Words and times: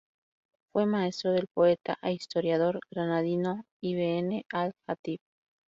Fue 0.73 0.87
maestro 0.87 1.31
del 1.33 1.45
poeta 1.45 1.95
e 2.01 2.13
historiador 2.13 2.79
granadino 2.89 3.65
Ibn 3.83 4.41
al-Jatib. 4.51 5.19